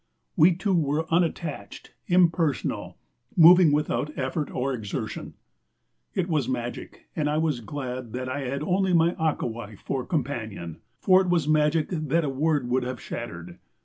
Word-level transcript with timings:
We 0.35 0.55
two 0.55 0.73
were 0.73 1.05
unattached, 1.13 1.91
impersonal, 2.07 2.97
moving 3.37 3.71
without 3.71 4.17
effort 4.17 4.49
or 4.49 4.73
exertion. 4.73 5.35
It 6.15 6.27
was 6.27 6.49
magic, 6.49 7.07
and 7.15 7.29
I 7.29 7.37
was 7.37 7.59
glad 7.59 8.11
that 8.13 8.27
I 8.27 8.39
had 8.39 8.63
only 8.63 8.93
my 8.93 9.11
Akawai 9.13 9.77
for 9.77 10.03
companion, 10.03 10.81
for 10.97 11.21
it 11.21 11.29
was 11.29 11.47
magic 11.47 11.89
that 11.91 12.25
a 12.25 12.29
word 12.29 12.67
would 12.67 12.81
have 12.81 12.99
shattered. 12.99 13.59